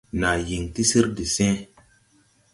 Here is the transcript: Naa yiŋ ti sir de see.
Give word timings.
Naa 0.19 0.37
yiŋ 0.47 0.63
ti 0.73 0.83
sir 0.89 1.05
de 1.15 1.25
see. 1.35 1.57